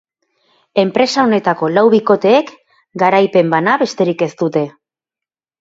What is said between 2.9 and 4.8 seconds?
garaipen bana besterik ez dute.